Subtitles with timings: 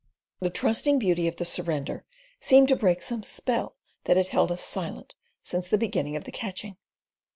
[0.39, 2.05] The trusting beauty of the surrender
[2.39, 6.31] seemed to break some spell that had held us silent since the beginning of the
[6.31, 6.77] catching.